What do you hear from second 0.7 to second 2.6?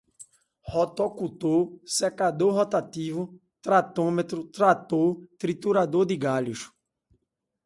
rotocultor, secador